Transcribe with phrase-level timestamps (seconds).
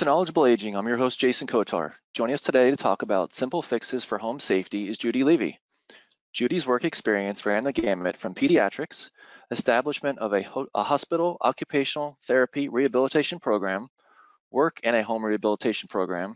[0.00, 0.76] To Knowledgeable Aging.
[0.76, 1.92] I'm your host, Jason Kotar.
[2.14, 5.60] Joining us today to talk about simple fixes for home safety is Judy Levy.
[6.32, 9.10] Judy's work experience ran the gamut from pediatrics,
[9.50, 13.88] establishment of a, a hospital occupational therapy rehabilitation program,
[14.50, 16.34] work in a home rehabilitation program,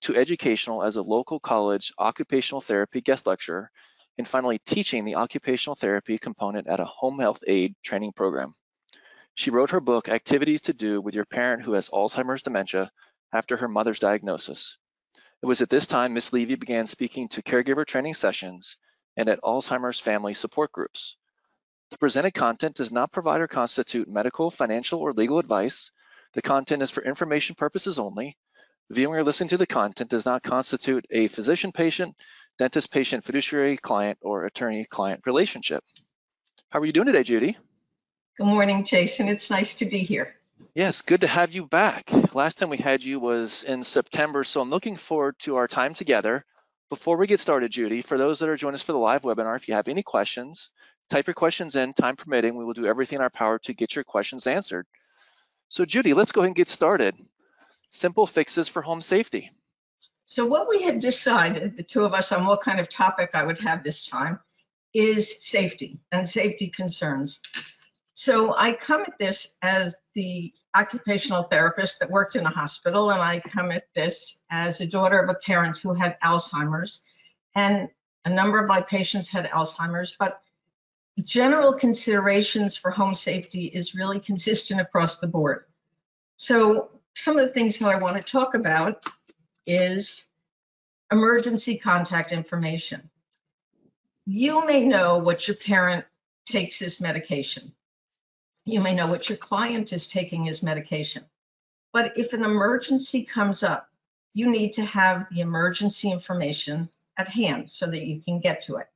[0.00, 3.70] to educational as a local college occupational therapy guest lecturer,
[4.18, 8.52] and finally teaching the occupational therapy component at a home health aide training program.
[9.36, 12.92] She wrote her book, Activities to Do with Your Parent Who Has Alzheimer's Dementia,
[13.32, 14.78] after her mother's diagnosis.
[15.42, 16.32] It was at this time Ms.
[16.32, 18.78] Levy began speaking to caregiver training sessions
[19.16, 21.16] and at Alzheimer's family support groups.
[21.90, 25.90] The presented content does not provide or constitute medical, financial, or legal advice.
[26.34, 28.36] The content is for information purposes only.
[28.90, 32.14] Viewing or listening to the content does not constitute a physician-patient,
[32.58, 35.82] dentist-patient, fiduciary, client, or attorney-client relationship.
[36.70, 37.56] How are you doing today, Judy?
[38.36, 39.28] Good morning, Jason.
[39.28, 40.34] It's nice to be here.
[40.74, 42.10] Yes, good to have you back.
[42.34, 45.94] Last time we had you was in September, so I'm looking forward to our time
[45.94, 46.44] together.
[46.88, 49.54] Before we get started, Judy, for those that are joining us for the live webinar,
[49.54, 50.72] if you have any questions,
[51.08, 52.56] type your questions in, time permitting.
[52.56, 54.88] We will do everything in our power to get your questions answered.
[55.68, 57.14] So Judy, let's go ahead and get started.
[57.88, 59.52] Simple fixes for home safety.
[60.26, 63.44] So what we had decided, the two of us, on what kind of topic I
[63.44, 64.40] would have this time,
[64.92, 67.40] is safety and safety concerns.
[68.16, 73.20] So I come at this as the occupational therapist that worked in a hospital, and
[73.20, 77.02] I come at this as a daughter of a parent who had Alzheimer's.
[77.56, 77.88] And
[78.24, 80.38] a number of my patients had Alzheimer's, but
[81.24, 85.64] general considerations for home safety is really consistent across the board.
[86.36, 89.04] So some of the things that I want to talk about
[89.66, 90.28] is
[91.10, 93.10] emergency contact information.
[94.24, 96.04] You may know what your parent
[96.46, 97.72] takes as medication.
[98.64, 101.24] You may know what your client is taking as medication.
[101.92, 103.88] But if an emergency comes up,
[104.32, 108.76] you need to have the emergency information at hand so that you can get to
[108.76, 108.88] it.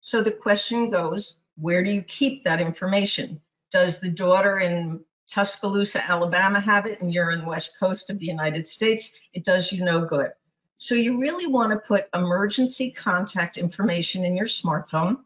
[0.00, 3.40] So the question goes, where do you keep that information?
[3.70, 8.18] Does the daughter in Tuscaloosa, Alabama have it and you're in the west coast of
[8.18, 9.12] the United States?
[9.32, 10.32] It does you no good.
[10.78, 15.18] So you really want to put emergency contact information in your smartphone.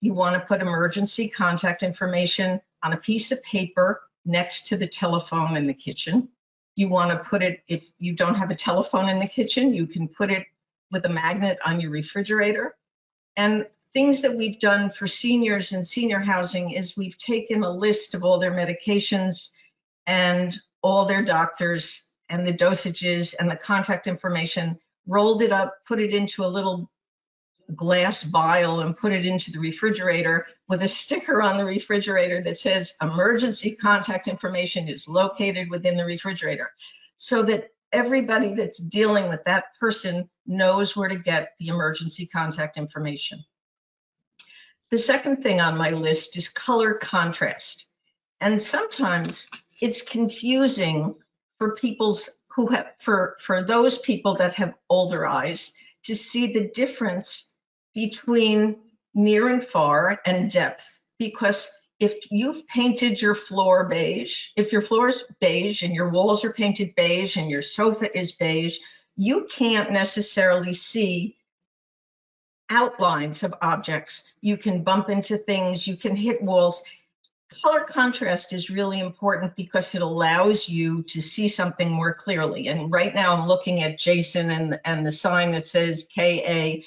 [0.00, 4.86] You want to put emergency contact information on a piece of paper next to the
[4.86, 6.28] telephone in the kitchen.
[6.74, 9.86] You want to put it, if you don't have a telephone in the kitchen, you
[9.86, 10.46] can put it
[10.90, 12.76] with a magnet on your refrigerator.
[13.36, 18.14] And things that we've done for seniors in senior housing is we've taken a list
[18.14, 19.50] of all their medications
[20.06, 26.00] and all their doctors and the dosages and the contact information, rolled it up, put
[26.00, 26.90] it into a little
[27.76, 32.58] glass vial and put it into the refrigerator with a sticker on the refrigerator that
[32.58, 36.70] says emergency contact information is located within the refrigerator
[37.16, 42.76] so that everybody that's dealing with that person knows where to get the emergency contact
[42.76, 43.44] information.
[44.90, 47.86] The second thing on my list is color contrast.
[48.40, 49.48] And sometimes
[49.80, 51.14] it's confusing
[51.58, 55.72] for people's who have for for those people that have older eyes
[56.04, 57.51] to see the difference
[57.94, 58.76] between
[59.14, 61.70] near and far and depth because
[62.00, 66.52] if you've painted your floor beige, if your floor is beige and your walls are
[66.52, 68.78] painted beige and your sofa is beige,
[69.16, 71.36] you can't necessarily see
[72.70, 74.32] outlines of objects.
[74.40, 76.82] You can bump into things, you can hit walls.
[77.62, 82.68] Color contrast is really important because it allows you to see something more clearly.
[82.68, 86.80] And right now I'm looking at Jason and, and the sign that says KA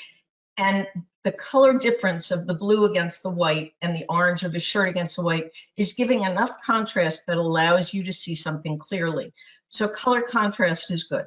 [0.58, 0.88] and
[1.24, 4.90] the color difference of the blue against the white and the orange of his shirt
[4.90, 9.34] against the white is giving enough contrast that allows you to see something clearly.
[9.70, 11.26] So color contrast is good.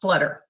[0.00, 0.42] Clutter.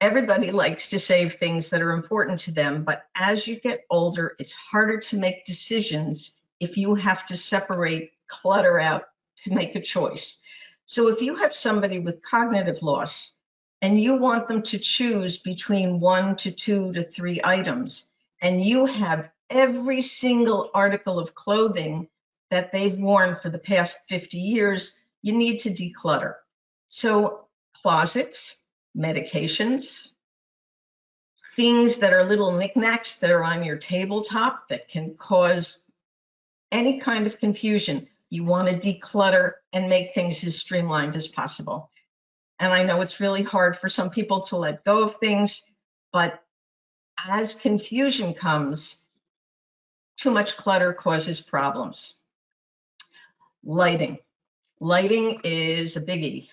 [0.00, 4.36] Everybody likes to save things that are important to them, but as you get older,
[4.38, 9.04] it's harder to make decisions if you have to separate clutter out
[9.44, 10.40] to make a choice.
[10.86, 13.37] So if you have somebody with cognitive loss,
[13.80, 18.10] and you want them to choose between one to two to three items,
[18.42, 22.08] and you have every single article of clothing
[22.50, 26.34] that they've worn for the past 50 years, you need to declutter.
[26.88, 27.46] So
[27.82, 28.62] closets,
[28.96, 30.12] medications,
[31.56, 35.84] things that are little knickknacks that are on your tabletop that can cause
[36.70, 38.06] any kind of confusion.
[38.30, 41.90] You want to declutter and make things as streamlined as possible.
[42.60, 45.62] And I know it's really hard for some people to let go of things,
[46.12, 46.42] but
[47.28, 49.02] as confusion comes,
[50.16, 52.14] too much clutter causes problems.
[53.64, 54.18] Lighting.
[54.80, 56.48] Lighting is a biggie.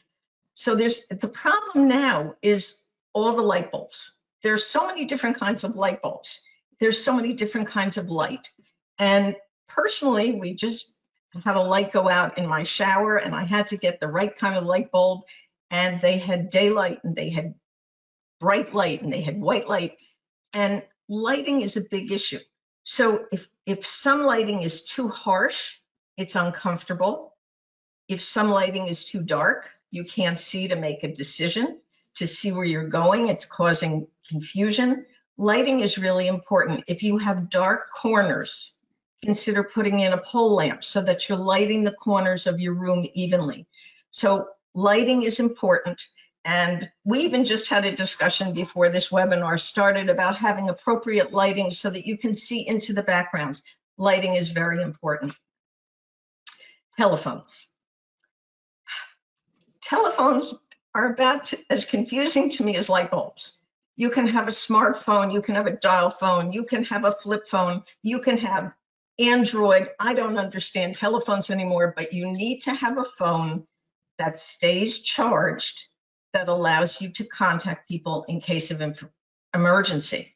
[0.53, 4.17] So there's, the problem now is all the light bulbs.
[4.43, 6.41] There's so many different kinds of light bulbs.
[6.79, 8.51] There's so many different kinds of light.
[8.99, 9.35] And
[9.67, 10.97] personally, we just
[11.43, 14.35] had a light go out in my shower and I had to get the right
[14.35, 15.23] kind of light bulb.
[15.71, 17.55] And they had daylight and they had
[18.39, 19.97] bright light and they had white light.
[20.53, 22.39] And lighting is a big issue.
[22.83, 25.71] So if, if some lighting is too harsh,
[26.17, 27.33] it's uncomfortable.
[28.07, 31.79] If some lighting is too dark, you can't see to make a decision,
[32.17, 33.29] to see where you're going.
[33.29, 35.05] It's causing confusion.
[35.37, 36.83] Lighting is really important.
[36.87, 38.73] If you have dark corners,
[39.23, 43.07] consider putting in a pole lamp so that you're lighting the corners of your room
[43.13, 43.65] evenly.
[44.11, 46.03] So lighting is important.
[46.43, 51.71] And we even just had a discussion before this webinar started about having appropriate lighting
[51.71, 53.59] so that you can see into the background.
[53.97, 55.33] Lighting is very important.
[56.97, 57.67] Telephones.
[59.81, 60.53] Telephones
[60.93, 63.57] are about as confusing to me as light bulbs.
[63.95, 67.13] You can have a smartphone, you can have a dial phone, you can have a
[67.13, 68.73] flip phone, you can have
[69.17, 69.89] Android.
[69.99, 73.65] I don't understand telephones anymore, but you need to have a phone
[74.17, 75.87] that stays charged
[76.33, 78.81] that allows you to contact people in case of
[79.53, 80.35] emergency.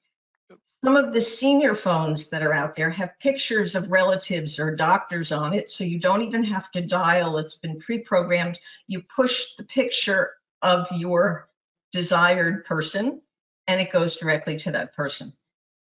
[0.84, 5.34] Some of the senior phones that are out there have pictures of relatives or doctors
[5.34, 7.38] on it, so you don't even have to dial.
[7.38, 8.58] It's been pre-programmed.
[8.88, 11.50] You push the picture of your
[11.92, 13.22] desired person
[13.68, 15.34] and it goes directly to that person.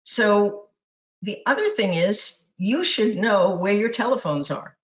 [0.03, 0.67] So
[1.23, 4.77] the other thing is you should know where your telephones are.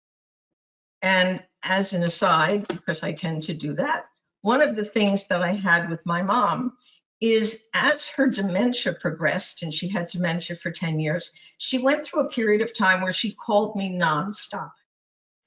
[1.01, 4.05] And as an aside, because I tend to do that,
[4.41, 6.77] one of the things that I had with my mom
[7.21, 12.21] is as her dementia progressed, and she had dementia for 10 years, she went through
[12.21, 14.71] a period of time where she called me nonstop.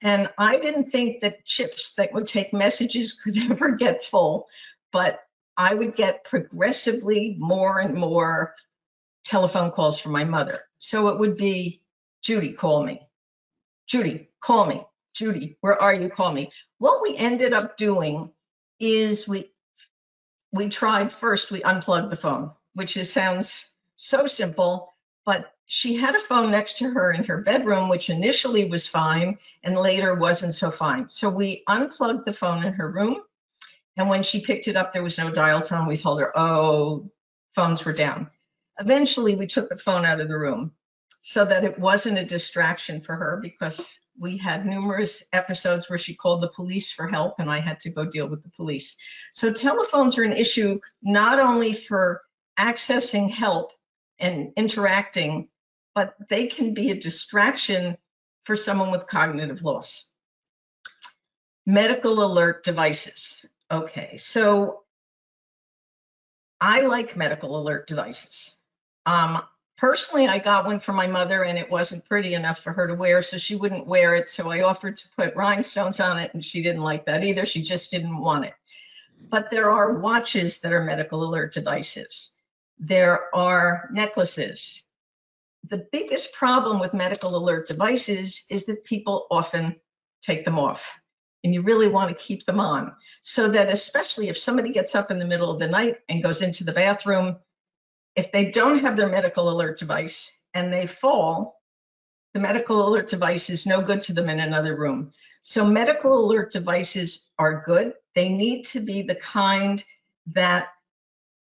[0.02, 4.48] And I didn't think that chips that would take messages could ever get full,
[4.90, 5.20] but
[5.56, 8.54] I would get progressively more and more
[9.24, 10.64] telephone calls from my mother.
[10.78, 11.82] So it would be,
[12.22, 13.00] Judy, call me.
[13.86, 14.84] Judy, call me.
[15.14, 16.08] Judy, where are you?
[16.08, 16.50] Call me.
[16.78, 18.30] What we ended up doing
[18.80, 19.52] is we
[20.52, 24.92] we tried first we unplugged the phone which is sounds so simple
[25.24, 29.38] but she had a phone next to her in her bedroom which initially was fine
[29.62, 33.20] and later wasn't so fine so we unplugged the phone in her room
[33.96, 37.10] and when she picked it up there was no dial tone we told her oh
[37.54, 38.28] phones were down
[38.80, 40.72] eventually we took the phone out of the room
[41.22, 46.14] so that it wasn't a distraction for her because we had numerous episodes where she
[46.14, 48.96] called the police for help and I had to go deal with the police.
[49.32, 52.22] So telephones are an issue not only for
[52.58, 53.72] accessing help
[54.18, 55.48] and interacting,
[55.94, 57.96] but they can be a distraction
[58.44, 60.10] for someone with cognitive loss.
[61.66, 63.46] Medical alert devices.
[63.70, 64.82] Okay, so
[66.60, 68.58] I like medical alert devices.
[69.06, 69.42] Um,
[69.82, 72.94] Personally, I got one for my mother and it wasn't pretty enough for her to
[72.94, 74.28] wear, so she wouldn't wear it.
[74.28, 77.44] So I offered to put rhinestones on it and she didn't like that either.
[77.44, 78.54] She just didn't want it.
[79.28, 82.30] But there are watches that are medical alert devices.
[82.78, 84.82] There are necklaces.
[85.68, 89.74] The biggest problem with medical alert devices is that people often
[90.22, 91.00] take them off
[91.42, 92.92] and you really want to keep them on
[93.24, 96.40] so that especially if somebody gets up in the middle of the night and goes
[96.40, 97.38] into the bathroom
[98.16, 101.60] if they don't have their medical alert device and they fall,
[102.34, 105.12] the medical alert device is no good to them in another room.
[105.42, 107.94] So medical alert devices are good.
[108.14, 109.82] They need to be the kind
[110.28, 110.68] that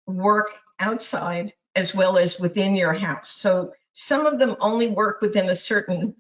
[0.07, 3.31] work outside as well as within your house.
[3.31, 6.15] So some of them only work within a certain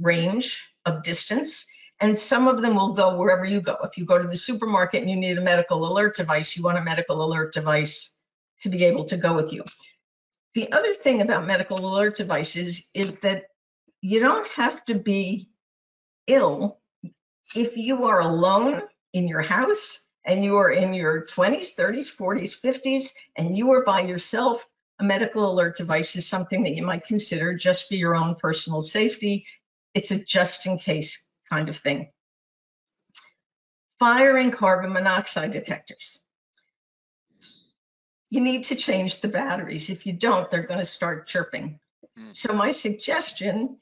[0.00, 1.66] range of distance,
[2.00, 3.76] and some of them will go wherever you go.
[3.84, 6.78] If you go to the supermarket and you need a medical alert device, you want
[6.78, 8.16] a medical alert device
[8.60, 9.64] to be able to go with you.
[10.54, 13.46] The other thing about medical alert devices is that
[14.00, 15.50] you don't have to be
[16.26, 16.80] ill
[17.54, 18.82] if you are alone
[19.12, 23.84] in your house and you are in your 20s, 30s, 40s, 50s, and you are
[23.84, 24.64] by yourself,
[25.00, 28.80] a medical alert device is something that you might consider just for your own personal
[28.80, 29.46] safety.
[29.92, 32.10] It's a just in case kind of thing.
[33.98, 36.23] Fire and carbon monoxide detectors
[38.34, 39.90] you need to change the batteries.
[39.90, 41.78] If you don't, they're going to start chirping.
[42.18, 42.34] Mm.
[42.34, 43.76] So my suggestion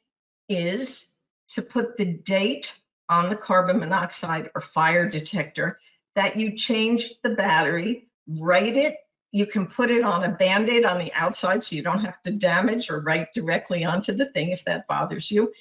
[0.47, 1.06] is
[1.52, 2.76] to put the date
[3.09, 5.78] on the carbon monoxide or fire detector
[6.16, 8.99] that you changed the battery, write it.
[9.30, 12.32] You can put it on a band-aid on the outside so you don't have to
[12.32, 15.54] damage or write directly onto the thing if that bothers you.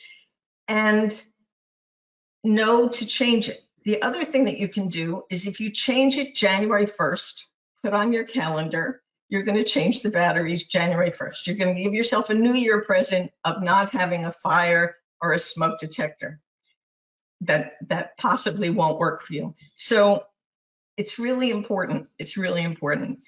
[0.67, 1.17] And
[2.43, 3.61] know to change it.
[3.85, 7.45] The other thing that you can do is if you change it January 1st,
[7.83, 11.47] put on your calendar, you're going to change the batteries January 1st.
[11.47, 15.33] You're going to give yourself a new year present of not having a fire or
[15.33, 16.39] a smoke detector
[17.41, 19.55] that that possibly won't work for you.
[19.75, 20.25] So
[20.97, 22.07] it's really important.
[22.19, 23.23] It's really important.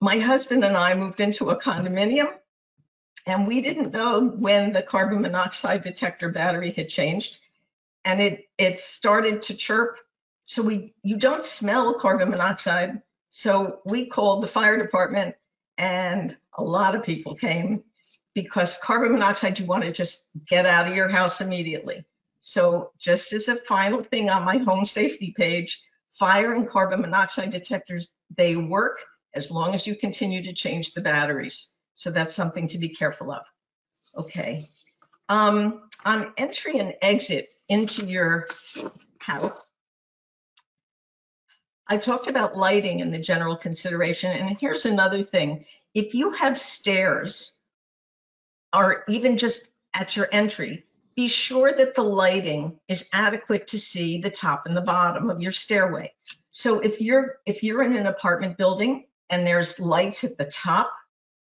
[0.00, 2.32] My husband and I moved into a condominium
[3.26, 7.40] and we didn't know when the carbon monoxide detector battery had changed
[8.04, 9.98] and it it started to chirp.
[10.46, 13.02] So we you don't smell carbon monoxide.
[13.30, 15.34] So we called the fire department
[15.76, 17.82] and a lot of people came
[18.34, 22.04] because carbon monoxide you want to just get out of your house immediately.
[22.40, 25.82] So just as a final thing on my home safety page,
[26.12, 29.00] fire and carbon monoxide detectors, they work
[29.34, 31.76] as long as you continue to change the batteries.
[31.94, 33.44] So that's something to be careful of.
[34.16, 34.64] Okay.
[35.28, 38.46] Um, on entry and exit into your
[39.20, 39.66] house,
[41.88, 44.30] I talked about lighting and the general consideration.
[44.30, 45.64] And here's another thing.
[45.94, 47.58] If you have stairs
[48.74, 50.84] or even just at your entry,
[51.16, 55.40] be sure that the lighting is adequate to see the top and the bottom of
[55.40, 56.12] your stairway.
[56.50, 60.92] So if you're if you're in an apartment building and there's lights at the top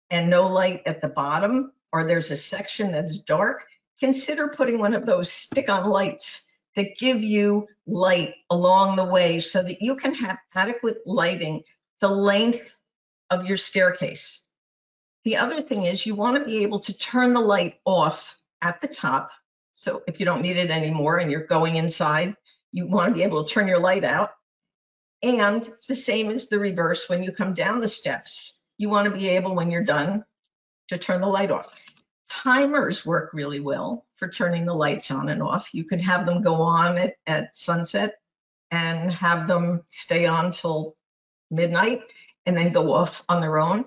[0.10, 3.66] and no light at the bottom, or there's a section that's dark,
[4.00, 6.47] consider putting one of those stick-on lights
[6.78, 11.64] that give you light along the way so that you can have adequate lighting
[12.02, 12.76] the length
[13.32, 14.46] of your staircase.
[15.26, 18.80] The other thing is you want to be able to turn the light off at
[18.80, 19.32] the top.
[19.74, 22.36] So if you don't need it anymore and you're going inside,
[22.72, 24.30] you want to be able to turn your light out.
[25.24, 28.62] And the same is the reverse when you come down the steps.
[28.78, 30.24] You want to be able, when you're done,
[30.90, 31.84] to turn the light off.
[32.30, 35.74] Timers work really well for turning the lights on and off.
[35.74, 38.16] You could have them go on at, at sunset
[38.72, 40.96] and have them stay on till
[41.50, 42.02] midnight
[42.46, 43.86] and then go off on their own.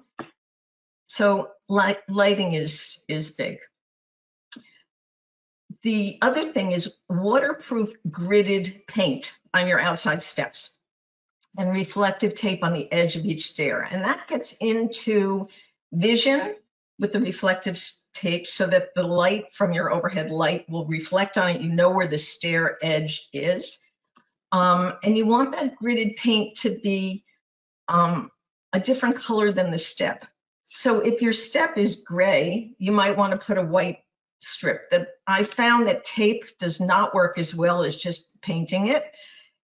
[1.06, 3.58] So light, lighting is, is big.
[5.82, 10.70] The other thing is waterproof gridded paint on your outside steps
[11.58, 13.82] and reflective tape on the edge of each stair.
[13.90, 15.46] And that gets into
[15.92, 16.54] vision
[17.00, 21.48] with the reflective tape so that the light from your overhead light will reflect on
[21.50, 21.62] it.
[21.62, 23.78] You know where the stair edge is.
[24.52, 27.24] Um, and you want that gridded paint to be
[27.88, 28.30] um,
[28.74, 30.26] a different color than the step.
[30.62, 34.00] So if your step is gray, you might want to put a white
[34.40, 34.90] strip.
[34.90, 39.04] That I found that tape does not work as well as just painting it.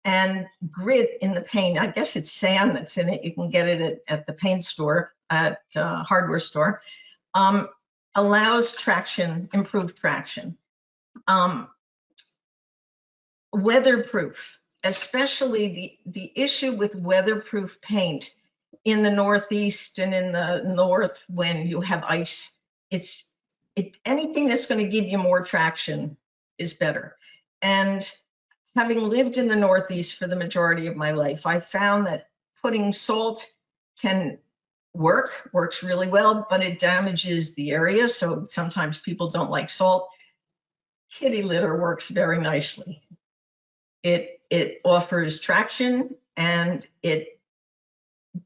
[0.05, 3.23] And grit in the paint, I guess it's sand that's in it.
[3.23, 6.81] You can get it at, at the paint store, at uh, hardware store
[7.35, 7.69] um,
[8.15, 10.57] allows traction, improved traction.
[11.27, 11.69] Um,
[13.53, 18.31] weatherproof, especially the, the issue with weatherproof paint
[18.85, 22.57] in the Northeast and in the North when you have ice,
[22.91, 23.31] it's
[23.77, 26.17] it, anything that's going to give you more traction
[26.59, 27.17] is better.
[27.63, 28.11] And
[28.77, 32.29] having lived in the Northeast for the majority of my life, I found that
[32.63, 33.47] putting salt
[34.01, 34.39] can
[34.95, 38.09] work, works really well, but it damages the area.
[38.09, 40.09] So sometimes people don't like salt.
[41.11, 43.03] Kitty litter works very nicely.
[44.03, 47.39] It, it offers traction and it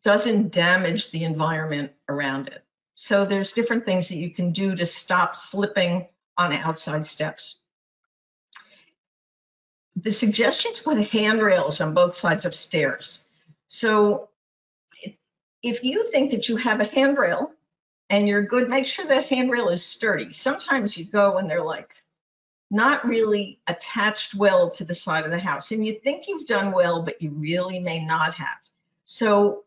[0.03, 2.63] doesn't damage the environment around it.
[2.95, 7.59] So there's different things that you can do to stop slipping on outside steps.
[9.97, 13.27] The suggestion to put handrails on both sides of stairs.
[13.67, 14.29] So
[15.65, 17.51] if you think that you have a handrail
[18.11, 20.31] and you're good, make sure that handrail is sturdy.
[20.31, 22.03] Sometimes you go and they're like
[22.71, 26.71] not really attached well to the side of the house and you think you've done
[26.71, 28.59] well, but you really may not have.
[29.07, 29.65] So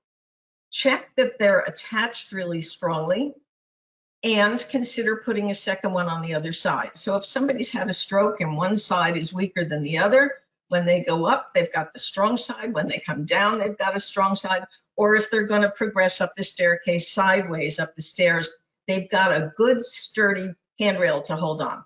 [0.70, 3.34] check that they're attached really strongly
[4.24, 6.92] and consider putting a second one on the other side.
[6.94, 10.34] So if somebody's had a stroke and one side is weaker than the other,
[10.70, 12.74] when they go up, they've got the strong side.
[12.74, 14.66] When they come down, they've got a strong side.
[14.98, 18.50] Or if they're going to progress up the staircase sideways up the stairs,
[18.88, 21.84] they've got a good sturdy handrail to hold on.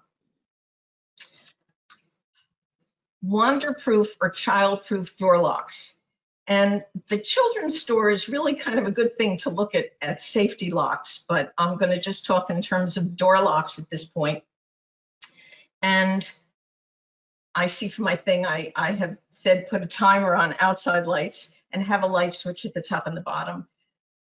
[3.23, 5.97] Wanderproof or childproof door locks.
[6.47, 10.19] And the children's store is really kind of a good thing to look at, at
[10.19, 14.05] safety locks, but I'm going to just talk in terms of door locks at this
[14.05, 14.43] point.
[15.81, 16.29] And
[17.53, 21.55] I see from my thing, I, I have said put a timer on outside lights
[21.73, 23.67] and have a light switch at the top and the bottom.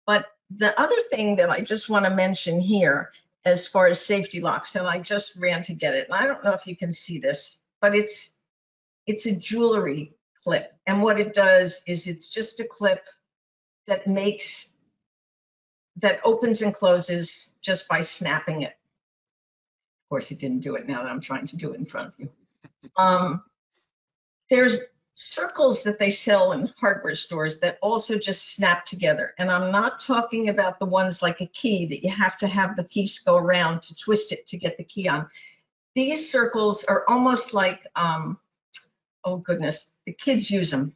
[0.07, 3.13] But the other thing that I just want to mention here,
[3.45, 6.45] as far as safety locks, and I just ran to get it, and I don't
[6.45, 8.37] know if you can see this, but it's
[9.07, 10.15] it's a jewelry
[10.45, 10.73] clip.
[10.87, 13.05] And what it does is it's just a clip
[13.87, 14.75] that makes,
[15.97, 18.73] that opens and closes just by snapping it.
[18.73, 22.09] Of course, it didn't do it now that I'm trying to do it in front
[22.09, 22.31] of you.
[22.97, 23.43] Um,
[24.51, 24.81] there's
[25.21, 29.35] circles that they sell in hardware stores that also just snap together.
[29.37, 32.77] And I'm not talking about the ones like a key that you have to have
[32.77, 35.29] the piece go around to twist it to get the key on.
[35.97, 38.39] These circles are almost like, um,
[39.25, 40.95] oh goodness, the kids use them.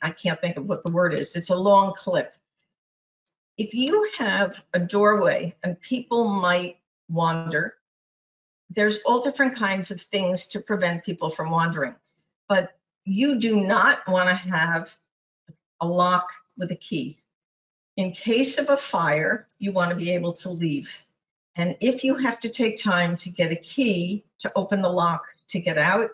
[0.00, 1.36] I can't think of what the word is.
[1.36, 2.32] It's a long clip.
[3.58, 6.78] If you have a doorway and people might
[7.10, 7.74] wander,
[8.70, 11.94] there's all different kinds of things to prevent people from wandering.
[12.48, 12.74] But
[13.04, 14.96] you do not want to have
[15.80, 17.18] a lock with a key.
[17.96, 21.04] In case of a fire, you want to be able to leave.
[21.56, 25.26] And if you have to take time to get a key to open the lock
[25.48, 26.10] to get out,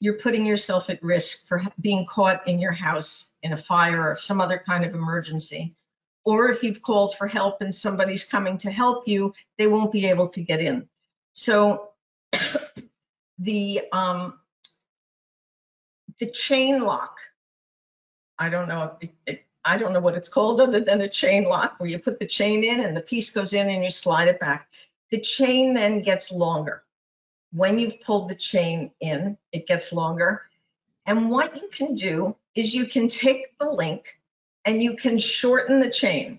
[0.00, 4.16] you're putting yourself at risk for being caught in your house in a fire or
[4.16, 5.74] some other kind of emergency.
[6.24, 10.06] Or if you've called for help and somebody's coming to help you, they won't be
[10.06, 10.88] able to get in.
[11.34, 11.90] So
[13.38, 14.38] the um,
[16.22, 17.18] the chain lock.
[18.38, 21.42] I don't know it, it, I don't know what it's called other than a chain
[21.42, 24.28] lock where you put the chain in and the piece goes in and you slide
[24.28, 24.68] it back.
[25.10, 26.84] The chain then gets longer.
[27.52, 30.42] When you've pulled the chain in, it gets longer.
[31.06, 34.20] And what you can do is you can take the link
[34.64, 36.38] and you can shorten the chain.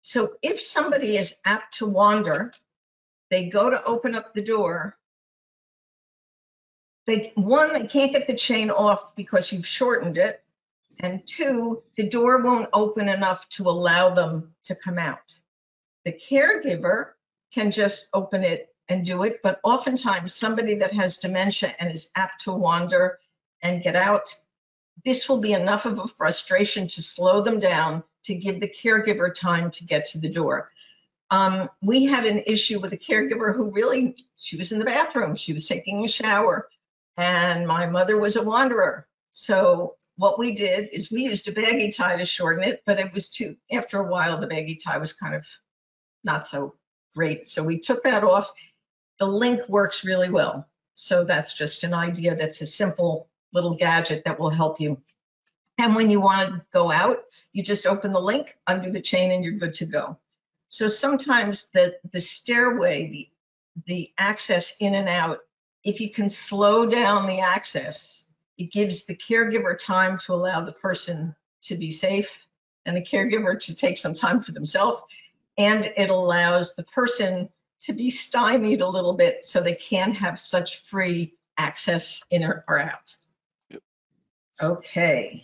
[0.00, 2.52] So if somebody is apt to wander,
[3.28, 4.96] they go to open up the door
[7.10, 10.42] they one they can't get the chain off because you've shortened it.
[10.98, 15.34] And two the door won't open enough to allow them to come out.
[16.04, 17.12] The caregiver
[17.52, 22.10] can just open it and do it but oftentimes somebody that has dementia and is
[22.16, 23.18] apt to wander
[23.62, 24.34] and get out
[25.04, 29.34] this will be enough of a frustration to slow them down to give the caregiver
[29.34, 30.70] time to get to the door.
[31.30, 35.36] Um, we had an issue with a caregiver who really she was in the bathroom.
[35.36, 36.68] She was taking a shower
[37.16, 39.06] and my mother was a wanderer.
[39.32, 43.12] So what we did is we used a baggy tie to shorten it, but it
[43.12, 45.46] was too, after a while, the baggy tie was kind of
[46.24, 46.74] not so
[47.14, 47.48] great.
[47.48, 48.52] So we took that off.
[49.18, 50.68] The link works really well.
[50.94, 55.00] So that's just an idea that's a simple little gadget that will help you.
[55.78, 57.20] And when you want to go out,
[57.52, 60.18] you just open the link, undo the chain, and you're good to go.
[60.68, 63.28] So sometimes the, the stairway, the,
[63.86, 65.38] the access in and out
[65.84, 68.26] if you can slow down the access,
[68.58, 72.46] it gives the caregiver time to allow the person to be safe
[72.84, 75.02] and the caregiver to take some time for themselves.
[75.56, 77.48] And it allows the person
[77.82, 82.64] to be stymied a little bit so they can have such free access in or,
[82.78, 83.16] out.
[83.70, 83.82] Yep.
[84.62, 85.42] Okay.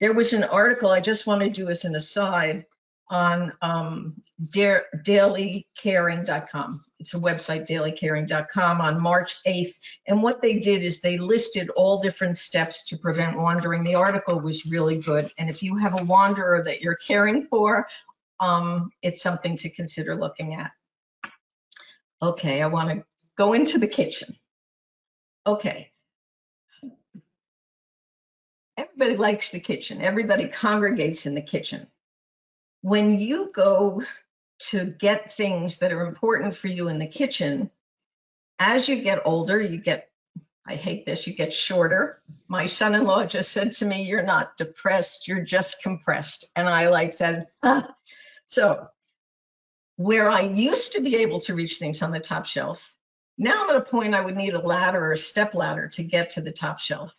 [0.00, 2.66] There was an article I just want to do as an aside
[3.10, 4.14] on um,
[4.50, 6.82] da- dailycaring.com.
[6.98, 9.78] It's a website, dailycaring.com, on March 8th.
[10.06, 13.84] And what they did is they listed all different steps to prevent wandering.
[13.84, 15.32] The article was really good.
[15.38, 17.88] And if you have a wanderer that you're caring for,
[18.40, 20.70] um, it's something to consider looking at.
[22.20, 23.04] Okay, I want to
[23.36, 24.36] go into the kitchen.
[25.46, 25.90] Okay.
[28.76, 30.02] Everybody likes the kitchen.
[30.02, 31.86] Everybody congregates in the kitchen
[32.82, 34.02] when you go
[34.70, 37.70] to get things that are important for you in the kitchen,
[38.58, 40.10] as you get older, you get,
[40.66, 42.20] I hate this, you get shorter.
[42.48, 46.46] My son in law just said to me, You're not depressed, you're just compressed.
[46.56, 47.94] And I like said, ah.
[48.46, 48.88] So,
[49.96, 52.96] where I used to be able to reach things on the top shelf,
[53.36, 56.02] now I'm at a point I would need a ladder or a step ladder to
[56.02, 57.14] get to the top shelf.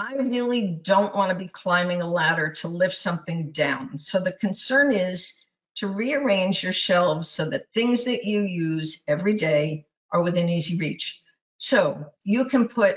[0.00, 3.98] I really don't want to be climbing a ladder to lift something down.
[3.98, 5.34] So the concern is
[5.74, 10.78] to rearrange your shelves so that things that you use every day are within easy
[10.78, 11.20] reach.
[11.58, 12.96] So you can put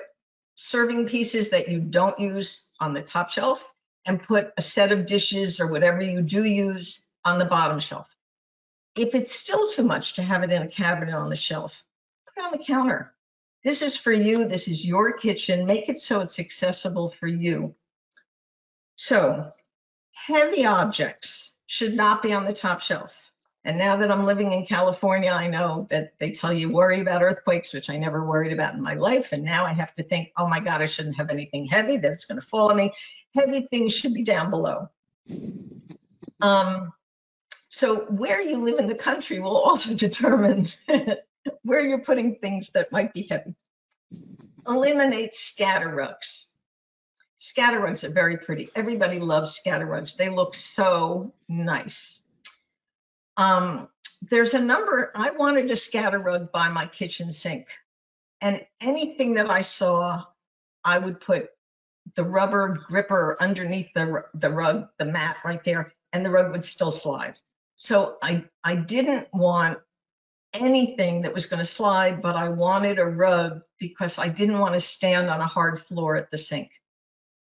[0.55, 3.73] serving pieces that you don't use on the top shelf
[4.05, 8.07] and put a set of dishes or whatever you do use on the bottom shelf.
[8.95, 11.85] If it's still too much to have it in a cabinet on the shelf,
[12.27, 13.13] put it on the counter.
[13.63, 14.45] This is for you.
[14.45, 15.65] This is your kitchen.
[15.65, 17.75] Make it so it's accessible for you.
[18.95, 19.51] So
[20.13, 23.31] heavy objects should not be on the top shelf.
[23.65, 27.21] And now that I'm living in California, I know that they tell you worry about
[27.21, 29.31] earthquakes, which I never worried about in my life.
[29.31, 32.25] And now I have to think, oh my God, I shouldn't have anything heavy that's
[32.25, 32.91] going to fall on me.
[33.33, 34.89] Heavy things should be down below.
[36.41, 36.91] Um,
[37.69, 40.67] so where you live in the country will also determine
[41.63, 43.55] where you're putting things that might be heavy.
[44.67, 46.47] Eliminate scatter rugs.
[47.37, 48.69] Scatter rugs are very pretty.
[48.75, 50.15] Everybody loves scatter rugs.
[50.15, 52.19] They look so nice.
[53.35, 53.89] Um,
[54.29, 57.67] there's a number, I wanted a scatter rug by my kitchen sink.
[58.39, 60.23] And anything that I saw,
[60.85, 61.49] I would put
[62.15, 66.65] the rubber gripper underneath the, the rug, the mat right there, and the rug would
[66.65, 67.35] still slide.
[67.75, 69.79] So I, I didn't want
[70.53, 74.75] anything that was going to slide, but I wanted a rug because I didn't want
[74.75, 76.71] to stand on a hard floor at the sink.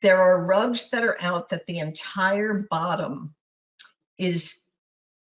[0.02, 3.34] There are rugs that are out that the entire bottom
[4.18, 4.62] is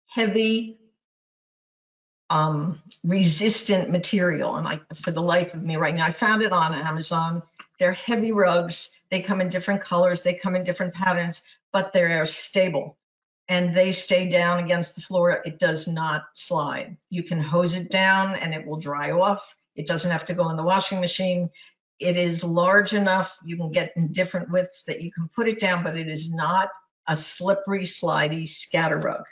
[0.06, 0.78] heavy,
[2.30, 4.56] um, resistant material.
[4.56, 7.42] And I, for the life of me right now, I found it on Amazon.
[7.78, 8.90] They're heavy rugs.
[9.10, 10.22] They come in different colors.
[10.22, 12.97] They come in different patterns, but they're stable
[13.48, 15.42] and they stay down against the floor.
[15.44, 16.96] It does not slide.
[17.08, 19.56] You can hose it down and it will dry off.
[19.74, 21.50] It doesn't have to go in the washing machine.
[21.98, 23.38] It is large enough.
[23.44, 26.32] You can get in different widths that you can put it down, but it is
[26.32, 26.68] not
[27.06, 29.24] a slippery, slidey scatter rug.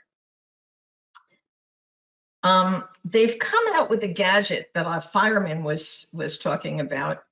[2.42, 7.24] Um, they've come out with a gadget that our fireman was was talking about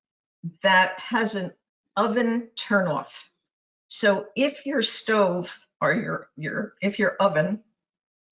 [0.62, 1.52] that has an
[1.96, 3.28] oven turnoff.
[3.86, 7.62] So if your stove or your your if your oven,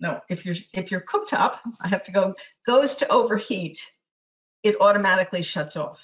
[0.00, 2.34] no, if your if your cooktop, I have to go
[2.66, 3.80] goes to overheat,
[4.62, 6.00] it automatically shuts off.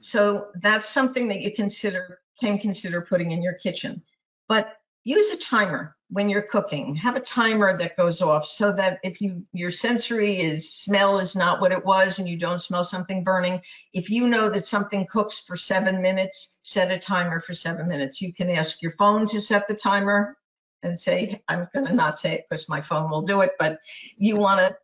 [0.00, 4.02] So that's something that you consider can consider putting in your kitchen.
[4.48, 6.94] But use a timer when you're cooking.
[6.94, 11.34] Have a timer that goes off so that if you your sensory is smell is
[11.34, 13.60] not what it was and you don't smell something burning,
[13.92, 18.20] if you know that something cooks for 7 minutes, set a timer for 7 minutes.
[18.20, 20.36] You can ask your phone to set the timer
[20.82, 23.80] and say I'm going to not say it because my phone will do it, but
[24.16, 24.76] you want to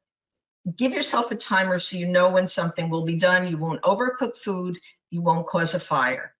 [0.76, 3.48] give yourself a timer so you know when something will be done.
[3.48, 4.78] You won't overcook food,
[5.11, 6.35] you won't cause a fire.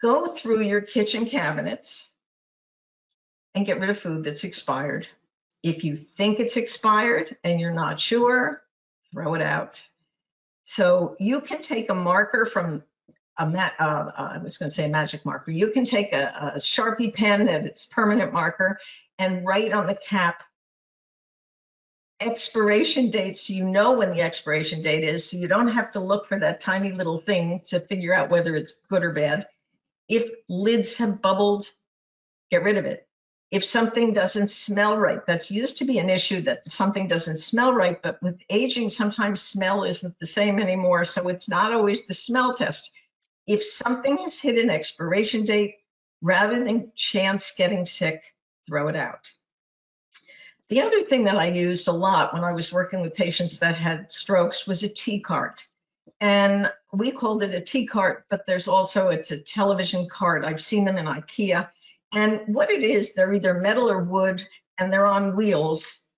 [0.00, 2.10] Go through your kitchen cabinets
[3.54, 5.06] and get rid of food that's expired.
[5.62, 8.62] If you think it's expired and you're not sure,
[9.12, 9.80] throw it out.
[10.64, 12.82] So you can take a marker from
[13.36, 15.50] a mat, uh, I was going to say a magic marker.
[15.50, 18.78] You can take a, a Sharpie pen that it's permanent marker
[19.18, 20.42] and write on the cap
[22.20, 26.00] expiration date so you know when the expiration date is so you don't have to
[26.00, 29.46] look for that tiny little thing to figure out whether it's good or bad.
[30.08, 31.68] If lids have bubbled,
[32.50, 33.06] get rid of it.
[33.50, 37.72] If something doesn't smell right, that's used to be an issue that something doesn't smell
[37.72, 41.04] right, but with aging, sometimes smell isn't the same anymore.
[41.04, 42.90] So it's not always the smell test.
[43.46, 45.76] If something has hit an expiration date,
[46.22, 48.34] rather than chance getting sick,
[48.66, 49.30] throw it out.
[50.70, 53.74] The other thing that I used a lot when I was working with patients that
[53.74, 55.62] had strokes was a T cart.
[56.20, 60.44] And we called it a T cart, but there's also, it's a television cart.
[60.44, 61.68] I've seen them in IKEA.
[62.14, 64.46] And what it is, they're either metal or wood
[64.78, 66.08] and they're on wheels.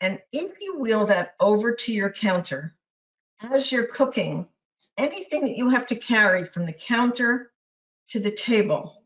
[0.00, 2.74] And if you wheel that over to your counter,
[3.40, 4.48] as you're cooking,
[4.98, 7.52] anything that you have to carry from the counter
[8.08, 9.02] to the table,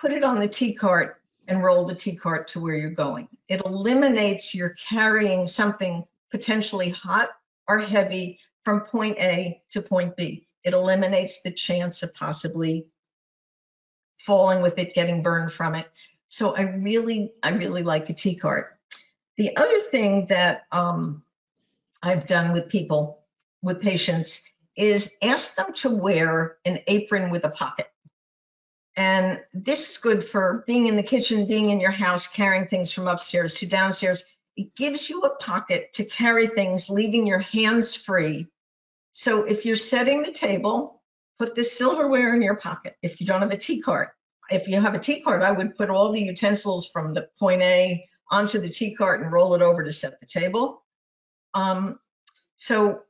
[0.00, 3.28] put it on the T cart and roll the T cart to where you're going.
[3.48, 7.30] It eliminates your carrying something potentially hot
[7.66, 10.46] or heavy from point A to point B.
[10.64, 12.86] It eliminates the chance of possibly
[14.18, 15.88] falling with it, getting burned from it.
[16.28, 18.78] So I really, I really like a T cart.
[19.36, 21.22] The other thing that um,
[22.02, 23.24] I've done with people,
[23.62, 24.42] with patients,
[24.80, 27.86] is ask them to wear an apron with a pocket.
[28.96, 32.90] And this is good for being in the kitchen, being in your house, carrying things
[32.90, 34.24] from upstairs to downstairs.
[34.56, 38.48] It gives you a pocket to carry things, leaving your hands free.
[39.12, 41.02] So if you're setting the table,
[41.38, 42.96] put the silverware in your pocket.
[43.02, 44.10] If you don't have a tea cart,
[44.50, 47.62] if you have a tea cart, I would put all the utensils from the point
[47.62, 50.82] A onto the tea cart and roll it over to set the table.
[51.54, 51.98] Um,
[52.58, 53.02] so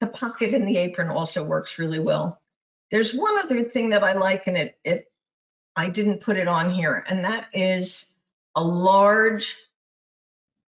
[0.00, 2.40] the pocket in the apron also works really well.
[2.90, 5.12] There's one other thing that I like, and it, it
[5.76, 8.06] I didn't put it on here, and that is
[8.54, 9.56] a large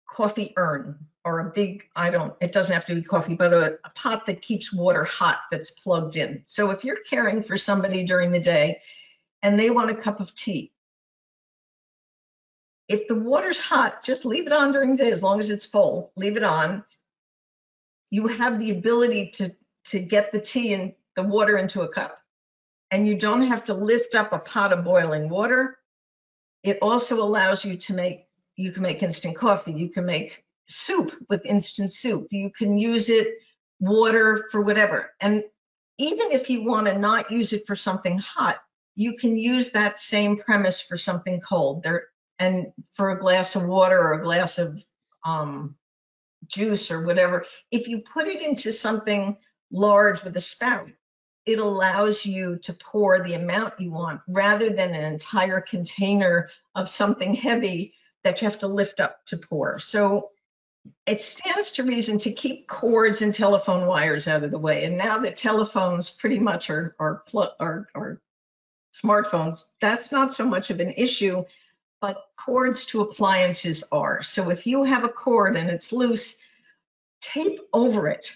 [0.07, 3.77] coffee urn or a big, I don't, it doesn't have to be coffee, but a,
[3.83, 6.41] a pot that keeps water hot that's plugged in.
[6.45, 8.79] So if you're caring for somebody during the day
[9.43, 10.71] and they want a cup of tea,
[12.87, 15.65] if the water's hot, just leave it on during the day as long as it's
[15.65, 16.85] full, leave it on.
[18.09, 22.17] You have the ability to, to get the tea and the water into a cup.
[22.91, 25.77] And you don't have to lift up a pot of boiling water.
[26.63, 31.13] It also allows you to make, you can make instant coffee, you can make soup
[31.29, 33.27] with instant soup, you can use it
[33.79, 35.11] water for whatever.
[35.19, 35.43] And
[35.97, 38.57] even if you want to not use it for something hot,
[38.95, 42.07] you can use that same premise for something cold there
[42.39, 44.83] and for a glass of water or a glass of
[45.25, 45.75] um,
[46.45, 47.45] juice or whatever.
[47.71, 49.37] If you put it into something
[49.71, 50.89] large with a spout,
[51.45, 56.89] it allows you to pour the amount you want rather than an entire container of
[56.89, 59.79] something heavy that you have to lift up to pour.
[59.79, 60.31] So
[61.05, 64.83] it stands to reason to keep cords and telephone wires out of the way.
[64.83, 67.23] And now that telephones pretty much are, are,
[67.59, 68.21] are, are
[68.93, 71.43] smartphones, that's not so much of an issue,
[71.99, 74.23] but cords to appliances are.
[74.23, 76.41] So if you have a cord and it's loose,
[77.21, 78.31] tape over it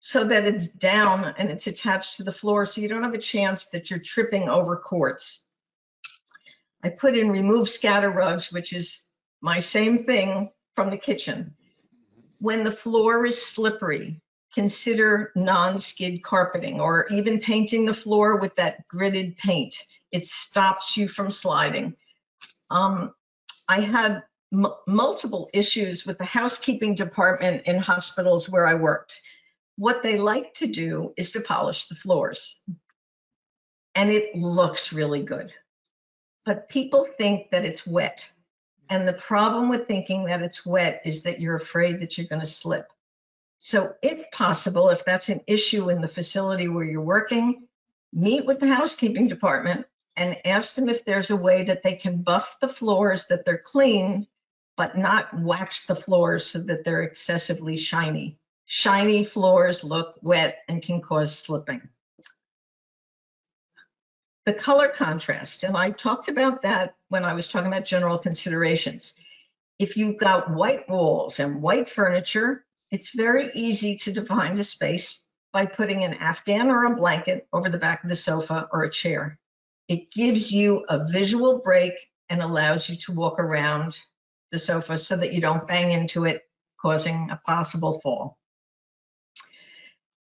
[0.00, 3.18] so that it's down and it's attached to the floor so you don't have a
[3.18, 5.44] chance that you're tripping over cords.
[6.82, 11.54] I put in remove scatter rugs, which is my same thing from the kitchen.
[12.38, 14.20] When the floor is slippery,
[14.54, 19.76] consider non-skid carpeting or even painting the floor with that gridded paint.
[20.12, 21.96] It stops you from sliding.
[22.70, 23.14] Um,
[23.68, 24.22] I had
[24.86, 29.20] multiple issues with the housekeeping department in hospitals where I worked.
[29.76, 32.60] What they like to do is to polish the floors.
[33.94, 35.52] And it looks really good.
[36.44, 38.30] But people think that it's wet.
[38.88, 42.40] And the problem with thinking that it's wet is that you're afraid that you're going
[42.40, 42.90] to slip.
[43.60, 47.66] So if possible, if that's an issue in the facility where you're working,
[48.12, 49.86] meet with the housekeeping department
[50.18, 53.56] and ask them if there's a way that they can buff the floors that they're
[53.56, 54.26] clean,
[54.76, 58.38] but not wax the floors so that they're excessively shiny.
[58.66, 61.88] Shiny floors look wet and can cause slipping.
[64.44, 69.14] The color contrast, and I talked about that when I was talking about general considerations.
[69.78, 75.22] If you've got white walls and white furniture, it's very easy to define the space
[75.52, 78.90] by putting an Afghan or a blanket over the back of the sofa or a
[78.90, 79.38] chair.
[79.88, 81.94] It gives you a visual break
[82.28, 83.98] and allows you to walk around
[84.52, 86.42] the sofa so that you don't bang into it,
[86.80, 88.38] causing a possible fall.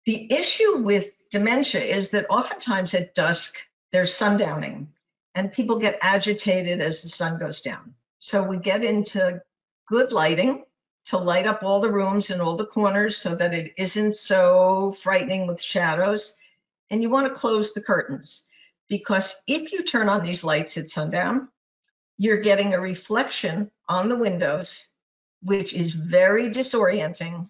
[0.05, 3.57] The issue with dementia is that oftentimes at dusk,
[3.91, 4.87] there's sundowning
[5.33, 7.95] and people get agitated as the sun goes down.
[8.19, 9.41] So we get into
[9.87, 10.65] good lighting
[11.05, 14.91] to light up all the rooms and all the corners so that it isn't so
[14.91, 16.37] frightening with shadows.
[16.89, 18.47] And you want to close the curtains
[18.87, 21.49] because if you turn on these lights at sundown,
[22.17, 24.87] you're getting a reflection on the windows,
[25.41, 27.49] which is very disorienting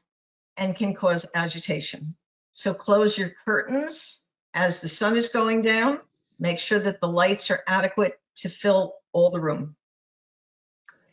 [0.57, 2.15] and can cause agitation.
[2.53, 5.99] So close your curtains as the sun is going down.
[6.39, 9.75] Make sure that the lights are adequate to fill all the room.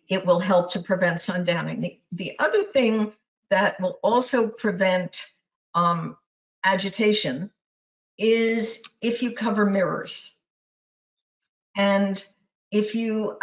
[0.09, 1.81] It will help to prevent sundowning.
[1.81, 3.13] The, the other thing
[3.51, 5.27] that will also prevent
[5.75, 6.17] um,
[6.65, 7.51] agitation
[8.19, 10.35] is if you cover mirrors.
[11.77, 12.25] And
[12.71, 13.39] if you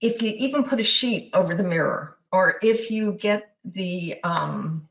[0.00, 4.88] if you even put a sheet over the mirror or if you get the um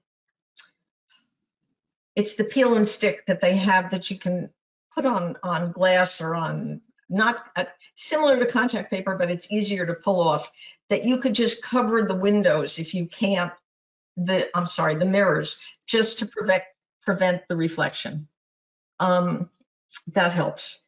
[2.15, 4.49] it's the peel and stick that they have that you can
[4.95, 9.85] put on on glass or on not uh, similar to contact paper but it's easier
[9.85, 10.51] to pull off
[10.89, 13.51] that you could just cover the windows if you can't
[14.17, 16.63] the i'm sorry the mirrors just to prevent
[17.03, 18.27] prevent the reflection
[19.01, 19.49] um
[20.13, 20.85] that helps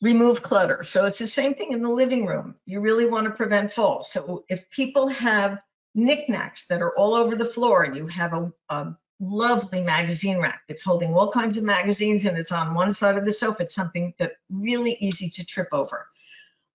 [0.00, 0.84] remove clutter.
[0.84, 2.56] So it's the same thing in the living room.
[2.66, 4.12] You really want to prevent falls.
[4.12, 5.60] So if people have
[5.94, 10.62] knickknacks that are all over the floor and you have a, a lovely magazine rack
[10.68, 13.74] that's holding all kinds of magazines and it's on one side of the sofa, it's
[13.74, 16.06] something that really easy to trip over.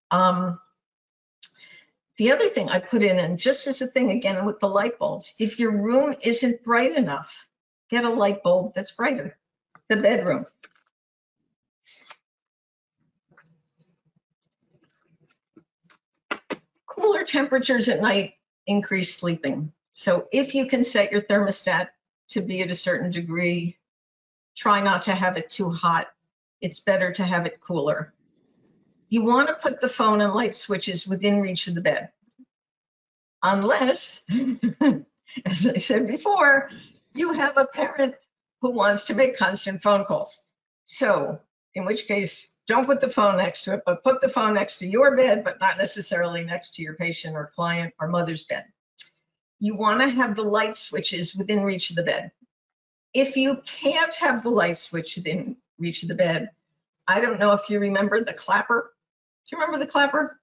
[0.10, 0.60] Um,
[2.18, 4.98] the other thing I put in, and just as a thing again with the light
[4.98, 7.48] bulbs, if your room isn't bright enough,
[7.90, 9.38] get a light bulb that's brighter.
[9.90, 10.46] The bedroom,
[16.86, 18.36] cooler temperatures at night
[18.68, 19.72] increase sleeping.
[19.94, 21.88] So if you can set your thermostat
[22.30, 23.78] to be at a certain degree,
[24.56, 26.08] try not to have it too hot.
[26.62, 28.14] It's better to have it cooler.
[29.10, 32.10] You want to put the phone and light switches within reach of the bed.
[33.42, 34.26] Unless,
[35.46, 36.70] as I said before,
[37.16, 38.14] you have a parent
[38.62, 40.46] who wants to make constant phone calls.
[40.86, 41.40] So
[41.76, 44.80] in which case don't put the phone next to it, but put the phone next
[44.80, 48.66] to your bed, but not necessarily next to your patient or client or mother's bed.
[49.60, 52.32] You want to have the light switches within reach of the bed.
[53.14, 56.50] If you can't have the light switch within reach of the bed,
[57.08, 58.94] I don't know if you remember the clapper.
[59.48, 60.40] Do you remember the clapper?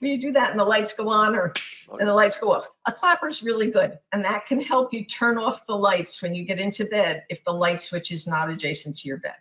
[0.00, 1.52] Where you do that and the lights go on or
[1.98, 2.68] and the lights go off.
[2.86, 6.34] A clapper is really good, and that can help you turn off the lights when
[6.34, 9.36] you get into bed if the light switch is not adjacent to your bed.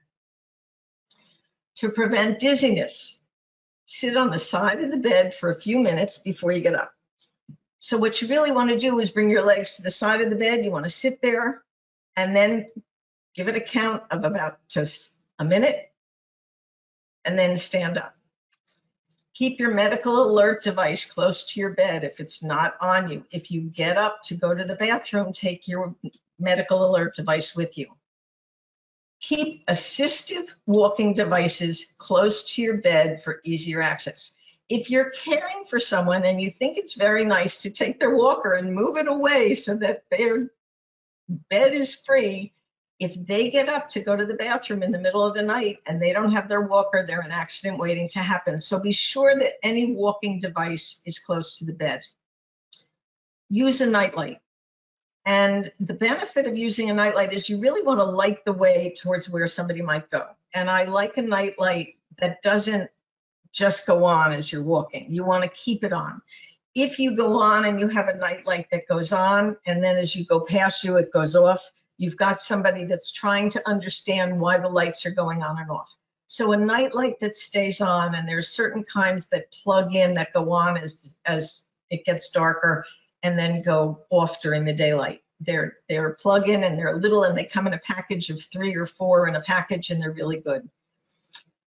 [1.75, 3.19] to prevent dizziness.
[3.85, 6.93] Sit on the side of the bed for a few minutes before you get up.
[7.79, 10.29] So what you really want to do is bring your legs to the side of
[10.29, 10.63] the bed.
[10.63, 11.63] You want to sit there
[12.15, 12.67] and then
[13.33, 15.91] give it a count of about just a minute
[17.25, 18.15] and then stand up.
[19.33, 23.25] Keep your medical alert device close to your bed if it's not on you.
[23.31, 25.95] If you get up to go to the bathroom, take your
[26.37, 27.87] medical alert device with you.
[29.21, 34.33] Keep assistive walking devices close to your bed for easier access.
[34.67, 38.53] If you're caring for someone and you think it's very nice to take their walker
[38.53, 40.49] and move it away so that their
[41.49, 42.53] bed is free,
[43.01, 45.79] if they get up to go to the bathroom in the middle of the night
[45.87, 48.59] and they don't have their walker, they're an accident waiting to happen.
[48.59, 52.03] So be sure that any walking device is close to the bed.
[53.49, 54.39] Use a nightlight.
[55.25, 58.93] And the benefit of using a nightlight is you really want to light the way
[58.95, 60.27] towards where somebody might go.
[60.53, 62.87] And I like a nightlight that doesn't
[63.51, 65.07] just go on as you're walking.
[65.09, 66.21] You want to keep it on.
[66.75, 70.15] If you go on and you have a nightlight that goes on, and then as
[70.15, 74.57] you go past you, it goes off, you've got somebody that's trying to understand why
[74.57, 75.95] the lights are going on and off.
[76.25, 80.51] So a nightlight that stays on, and there's certain kinds that plug in that go
[80.51, 82.87] on as, as it gets darker
[83.21, 85.21] and then go off during the daylight.
[85.41, 88.75] They're they're plug in and they're little and they come in a package of three
[88.75, 90.67] or four in a package and they're really good.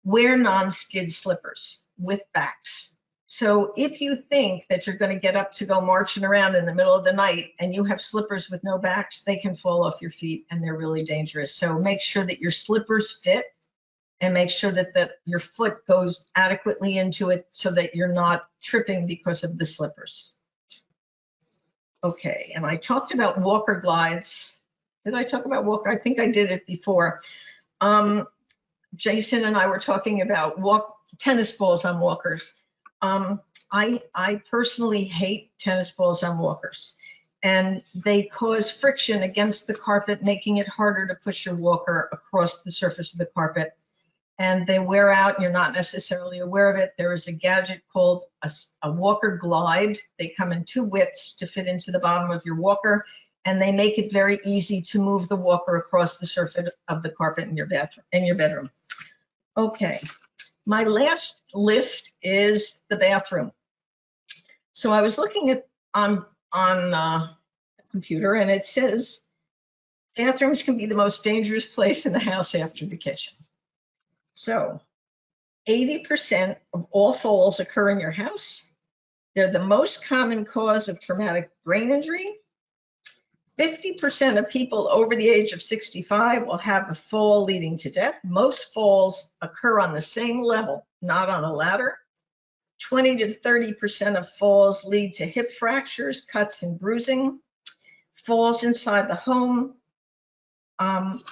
[0.04, 2.97] Wear non-skid slippers with backs.
[3.30, 6.66] So if you think that you're going to get up to go marching around in
[6.66, 9.84] the middle of the night and you have slippers with no backs, they can fall
[9.84, 11.54] off your feet and they're really dangerous.
[11.54, 13.46] So make sure that your slippers fit
[14.22, 18.48] and make sure that the, your foot goes adequately into it so that you're not
[18.62, 20.34] tripping because of the slippers.
[22.02, 24.62] Okay, and I talked about walker glides.
[25.04, 25.90] Did I talk about walker?
[25.90, 27.20] I think I did it before.
[27.82, 28.26] Um,
[28.96, 32.54] Jason and I were talking about walk tennis balls on walkers.
[33.02, 36.96] Um, I, I personally hate tennis balls on walkers
[37.44, 42.64] and they cause friction against the carpet, making it harder to push your walker across
[42.64, 43.74] the surface of the carpet.
[44.40, 46.94] And they wear out, you're not necessarily aware of it.
[46.98, 48.52] There is a gadget called a,
[48.84, 49.98] a walker glide.
[50.20, 53.06] They come in two widths to fit into the bottom of your walker,
[53.46, 57.10] and they make it very easy to move the walker across the surface of the
[57.10, 58.70] carpet in your bathroom, in your bedroom.
[59.56, 60.02] Okay,
[60.68, 63.54] my last list is the bathroom.
[64.74, 67.28] So I was looking at on on uh,
[67.78, 69.24] the computer and it says
[70.18, 73.34] bathrooms can be the most dangerous place in the house after the kitchen.
[74.34, 74.82] So
[75.70, 78.70] 80% of all falls occur in your house.
[79.36, 82.36] They're the most common cause of traumatic brain injury.
[83.60, 88.20] 50% of people over the age of 65 will have a fall leading to death.
[88.24, 91.98] Most falls occur on the same level, not on a ladder.
[92.80, 97.40] 20 to 30% of falls lead to hip fractures, cuts, and bruising.
[98.14, 99.74] Falls inside the home
[100.80, 101.24] um,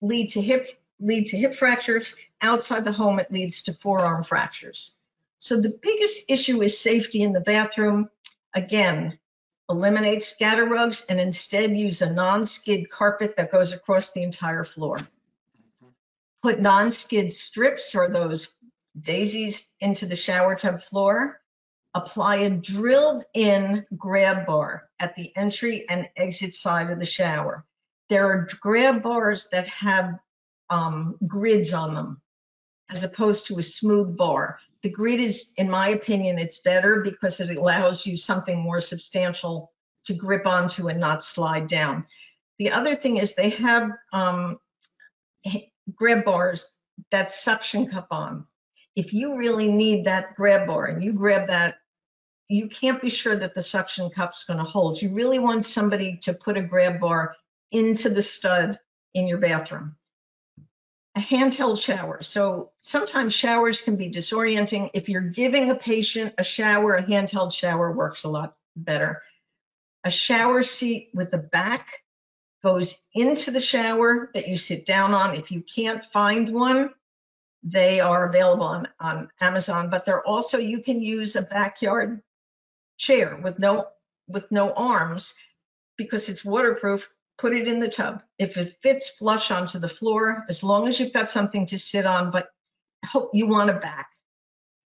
[0.00, 0.68] lead to hip
[1.00, 2.14] lead to hip fractures.
[2.40, 4.92] Outside the home, it leads to forearm fractures.
[5.38, 8.10] So the biggest issue is safety in the bathroom.
[8.54, 9.18] Again,
[9.70, 14.98] eliminate scatter rugs and instead use a non-skid carpet that goes across the entire floor.
[16.42, 18.54] Put non-skid strips or those
[19.00, 21.40] daisies into the shower tub floor.
[21.94, 27.64] Apply a drilled in grab bar at the entry and exit side of the shower.
[28.08, 30.18] There are grab bars that have
[30.70, 32.20] um, grids on them
[32.90, 34.58] as opposed to a smooth bar.
[34.82, 39.72] The grid is, in my opinion, it's better because it allows you something more substantial
[40.06, 42.06] to grip onto and not slide down.
[42.58, 44.58] The other thing is they have um,
[45.94, 46.70] grab bars
[47.10, 48.46] that suction cup on.
[48.94, 51.76] If you really need that grab bar and you grab that,
[52.48, 55.00] you can't be sure that the suction cup's going to hold.
[55.00, 57.34] You really want somebody to put a grab bar
[57.72, 58.78] into the stud
[59.14, 59.96] in your bathroom
[61.16, 62.22] a handheld shower.
[62.22, 64.90] So sometimes showers can be disorienting.
[64.94, 69.22] If you're giving a patient a shower, a handheld shower works a lot better.
[70.02, 72.02] A shower seat with a back
[72.62, 75.36] goes into the shower that you sit down on.
[75.36, 76.90] If you can't find one,
[77.62, 82.22] they are available on, on Amazon, but they're also, you can use a backyard
[82.98, 83.86] chair with no,
[84.26, 85.34] with no arms
[85.96, 87.08] because it's waterproof
[87.38, 88.22] put it in the tub.
[88.38, 92.06] If it fits flush onto the floor, as long as you've got something to sit
[92.06, 92.48] on, but
[93.04, 94.10] hope you want a back.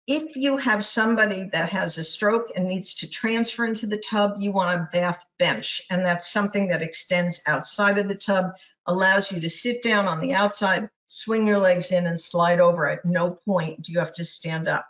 [0.06, 4.36] If you have somebody that has a stroke and needs to transfer into the tub,
[4.38, 5.82] you want a bath bench.
[5.90, 8.52] And that's something that extends outside of the tub,
[8.86, 12.88] allows you to sit down on the outside, swing your legs in and slide over.
[12.88, 14.86] At no point do you have to stand up.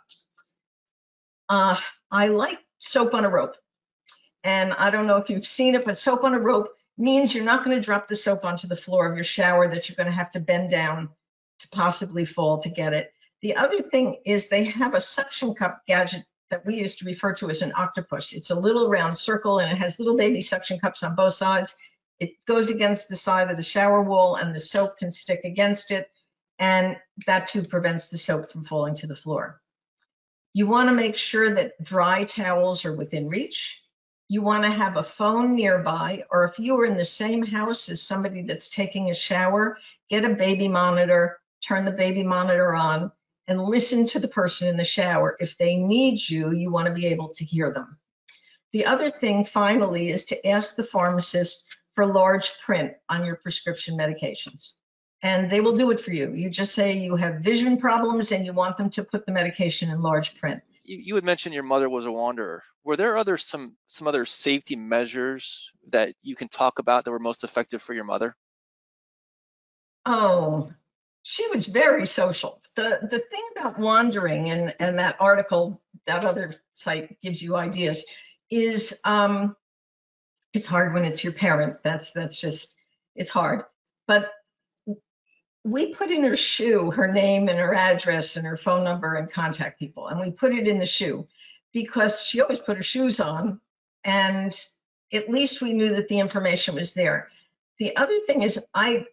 [1.49, 1.77] Uh,
[2.09, 3.55] I like soap on a rope.
[4.43, 7.43] And I don't know if you've seen it, but soap on a rope means you're
[7.43, 10.07] not going to drop the soap onto the floor of your shower that you're going
[10.07, 11.09] to have to bend down
[11.59, 13.13] to possibly fall to get it.
[13.41, 17.33] The other thing is they have a suction cup gadget that we used to refer
[17.35, 18.33] to as an octopus.
[18.33, 21.75] It's a little round circle and it has little baby suction cups on both sides.
[22.19, 25.91] It goes against the side of the shower wall and the soap can stick against
[25.91, 26.11] it.
[26.59, 29.59] And that too prevents the soap from falling to the floor.
[30.53, 33.81] You want to make sure that dry towels are within reach.
[34.31, 37.89] You want to have a phone nearby, or if you are in the same house
[37.89, 39.77] as somebody that's taking a shower,
[40.09, 43.11] get a baby monitor, turn the baby monitor on,
[43.49, 45.35] and listen to the person in the shower.
[45.41, 47.97] If they need you, you want to be able to hear them.
[48.71, 51.65] The other thing, finally, is to ask the pharmacist
[51.95, 54.75] for large print on your prescription medications.
[55.21, 56.33] And they will do it for you.
[56.33, 59.89] You just say you have vision problems and you want them to put the medication
[59.89, 60.63] in large print.
[60.93, 62.63] You, had mentioned your mother was a wanderer.
[62.83, 67.19] Were there other some some other safety measures that you can talk about that were
[67.19, 68.35] most effective for your mother?
[70.05, 70.71] Oh,
[71.23, 72.61] she was very social.
[72.75, 78.05] The the thing about wandering and and that article, that other site gives you ideas,
[78.49, 79.55] is um,
[80.53, 81.77] it's hard when it's your parent.
[81.83, 82.75] That's that's just
[83.15, 83.63] it's hard.
[84.07, 84.33] But
[85.63, 89.29] we put in her shoe her name and her address and her phone number and
[89.29, 91.27] contact people, and we put it in the shoe
[91.73, 93.61] because she always put her shoes on,
[94.03, 94.59] and
[95.13, 97.29] at least we knew that the information was there.
[97.79, 99.05] The other thing is I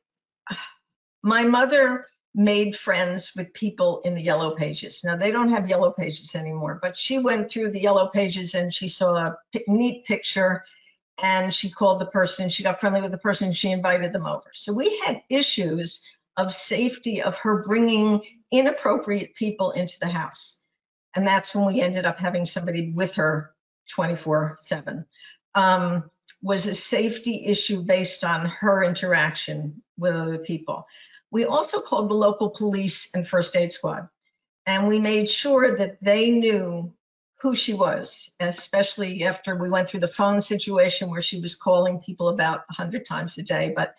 [1.23, 5.03] my mother made friends with people in the yellow pages.
[5.03, 8.73] Now they don't have yellow pages anymore, but she went through the yellow pages and
[8.73, 9.37] she saw a
[9.67, 10.65] neat picture
[11.21, 14.51] and she called the person, she got friendly with the person, she invited them over.
[14.55, 16.07] So we had issues
[16.39, 20.61] of safety of her bringing inappropriate people into the house.
[21.15, 23.55] And that's when we ended up having somebody with her
[23.91, 25.05] 24 seven.
[25.55, 26.11] Um,
[26.43, 30.87] was a safety issue based on her interaction with other people.
[31.31, 34.09] We also called the local police and first aid squad,
[34.67, 36.95] and we made sure that they knew
[37.41, 42.01] who she was, especially after we went through the phone situation where she was calling
[42.01, 43.95] people about 100 times a day, but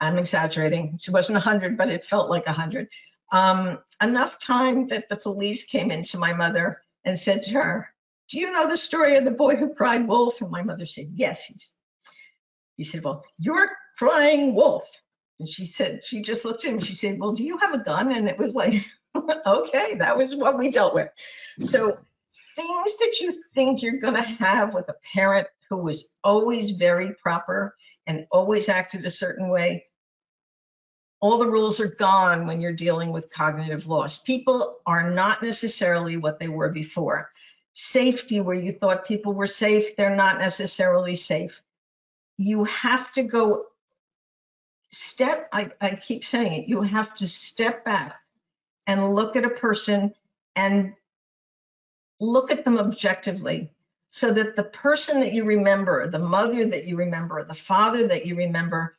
[0.00, 0.98] I'm exaggerating.
[1.00, 2.88] She wasn't 100, but it felt like 100.
[3.32, 7.88] Um, enough time that the police came into my mother and said to her,
[8.28, 10.40] do you know the story of the boy who cried wolf?
[10.40, 11.44] And my mother said, yes.
[11.44, 11.74] He's,
[12.76, 14.88] he said, well, you're crying wolf.
[15.38, 16.80] And she said, she just looked at him.
[16.80, 18.12] She said, well, do you have a gun?
[18.12, 18.84] And it was like,
[19.46, 21.08] okay, that was what we dealt with.
[21.60, 21.98] So
[22.56, 27.14] things that you think you're going to have with a parent who was always very
[27.14, 27.74] proper
[28.06, 29.86] and always acted a certain way,
[31.20, 34.18] all the rules are gone when you're dealing with cognitive loss.
[34.18, 37.30] People are not necessarily what they were before.
[37.72, 41.62] Safety, where you thought people were safe, they're not necessarily safe.
[42.36, 43.64] You have to go
[44.90, 48.18] step, I, I keep saying it, you have to step back
[48.86, 50.14] and look at a person
[50.54, 50.92] and
[52.20, 53.73] look at them objectively
[54.16, 58.24] so that the person that you remember, the mother that you remember, the father that
[58.24, 58.96] you remember,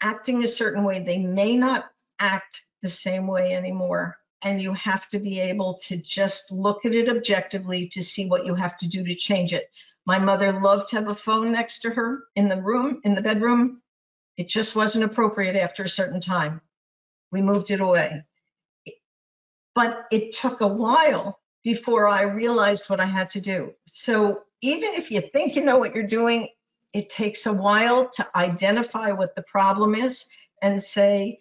[0.00, 4.16] acting a certain way, they may not act the same way anymore.
[4.42, 8.46] And you have to be able to just look at it objectively to see what
[8.46, 9.68] you have to do to change it.
[10.06, 13.20] My mother loved to have a phone next to her in the room, in the
[13.20, 13.82] bedroom.
[14.38, 16.62] It just wasn't appropriate after a certain time.
[17.30, 18.24] We moved it away.
[19.74, 23.72] But it took a while before I realized what I had to do.
[23.86, 26.48] So even if you think you know what you're doing,
[26.92, 30.26] it takes a while to identify what the problem is
[30.62, 31.38] and say,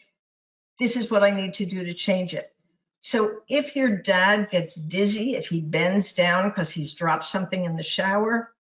[0.80, 2.50] this is what I need to do to change it.
[3.02, 7.76] So if your dad gets dizzy, if he bends down because he's dropped something in
[7.76, 8.54] the shower,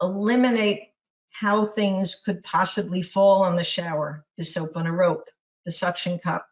[0.00, 0.90] eliminate
[1.30, 5.28] how things could possibly fall on the shower, the soap on a rope,
[5.66, 6.46] the suction cup.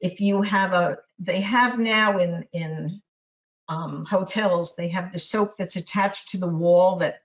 [0.00, 3.02] If you have a, they have now in, in
[3.68, 7.22] um, hotels, they have the soap that's attached to the wall that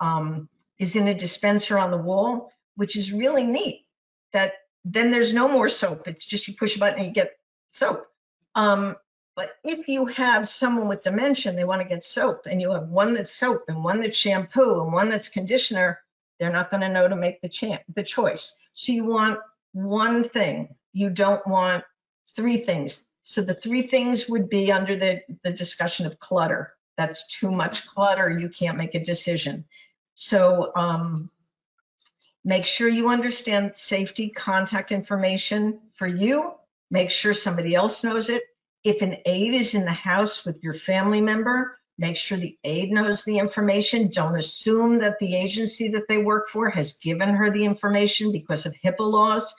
[0.00, 3.86] um, is in a dispenser on the wall, which is really neat.
[4.32, 4.52] That
[4.84, 6.06] then there's no more soap.
[6.06, 8.06] It's just you push a button and you get soap.
[8.54, 8.96] Um,
[9.34, 12.88] but if you have someone with dementia, they want to get soap, and you have
[12.88, 16.00] one that's soap and one that's shampoo and one that's conditioner,
[16.38, 18.58] they're not going to know to make the, champ, the choice.
[18.74, 19.38] So you want
[19.72, 20.74] one thing.
[20.92, 21.84] You don't want
[22.34, 23.04] three things.
[23.28, 26.74] So the three things would be under the, the discussion of clutter.
[26.96, 28.30] That's too much clutter.
[28.30, 29.66] You can't make a decision.
[30.14, 31.30] So um,
[32.48, 36.54] Make sure you understand safety contact information for you.
[36.90, 38.42] Make sure somebody else knows it.
[38.84, 42.90] If an aide is in the house with your family member, make sure the aide
[42.90, 44.10] knows the information.
[44.10, 48.64] Don't assume that the agency that they work for has given her the information because
[48.64, 49.54] of HIPAA laws.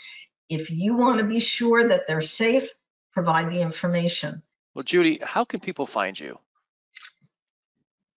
[0.49, 2.70] If you want to be sure that they're safe,
[3.14, 4.41] provide the information.
[4.74, 6.39] Well, Judy, how can people find you?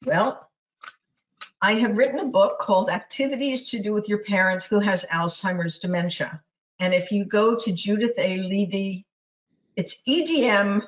[0.05, 0.51] Well,
[1.61, 5.78] I have written a book called Activities to Do with Your Parent Who Has Alzheimer's
[5.78, 6.43] Dementia.
[6.80, 8.38] And if you go to Judith A.
[8.38, 9.07] Levy,
[9.76, 10.82] it's EDM.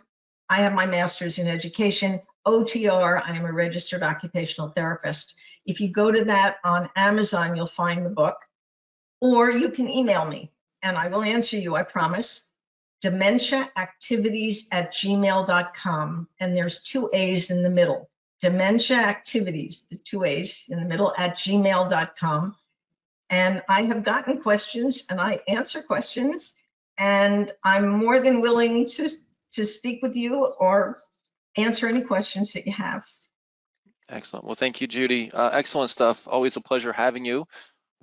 [0.49, 2.21] I have my master's in education.
[2.47, 5.35] OTR, I am a registered occupational therapist.
[5.65, 8.37] If you go to that on Amazon, you'll find the book.
[9.21, 10.53] Or you can email me
[10.83, 12.51] and I will answer you, I promise.
[13.05, 16.29] Dementiaactivities at gmail.com.
[16.41, 18.09] And there's two A's in the middle
[18.41, 22.57] dementia activities, the two A's in the middle at gmail.com.
[23.31, 26.55] And I have gotten questions and I answer questions
[26.99, 29.09] and I'm more than willing to,
[29.53, 30.99] to speak with you or
[31.57, 33.07] answer any questions that you have.
[34.09, 34.45] Excellent.
[34.45, 35.33] Well, thank you, Judy.
[35.33, 36.29] Uh, excellent stuff.
[36.29, 37.47] Always a pleasure having you.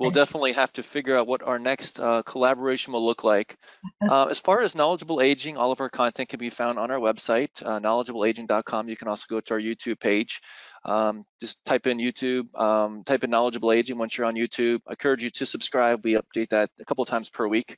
[0.02, 3.58] We'll definitely have to figure out what our next uh, collaboration will look like.
[4.02, 7.00] Uh, as far as knowledgeable aging, all of our content can be found on our
[7.00, 8.90] website, uh, knowledgeableaging.com.
[8.90, 10.42] You can also go to our YouTube page.
[10.84, 14.82] Um, just type in YouTube, um, type in knowledgeable aging once you're on YouTube.
[14.88, 16.04] I encourage you to subscribe.
[16.04, 17.78] We update that a couple of times per week.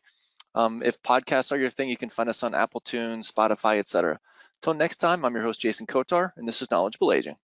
[0.56, 4.20] Um, if podcasts are your thing, you can find us on Apple Tunes, Spotify, etc.
[4.58, 7.36] Until next time, I'm your host, Jason Kotar, and this is Knowledgeable Aging.